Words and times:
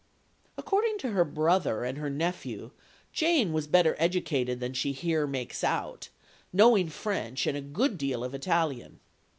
According 0.57 0.97
to 0.97 1.11
her 1.11 1.23
brother 1.23 1.83
and 1.83 1.99
her 1.99 2.09
nephew, 2.09 2.71
Jane 3.13 3.53
was 3.53 3.67
better 3.67 3.95
educated 3.99 4.59
than 4.59 4.73
she 4.73 4.93
here 4.93 5.27
makes 5.27 5.63
out, 5.63 6.09
knowing 6.51 6.89
French, 6.89 7.45
and 7.45 7.55
a 7.55 7.61
good 7.61 7.99
deal 7.99 8.23
of 8.23 8.33
Italian. 8.33 8.99